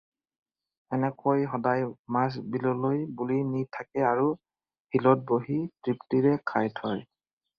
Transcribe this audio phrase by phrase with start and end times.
[0.95, 4.25] এনেকৈ সদায় মাছ বিললৈ বুলি নি থাকে আৰু
[4.95, 7.05] শিলত বহি তৃপ্তিৰে খাই থয়।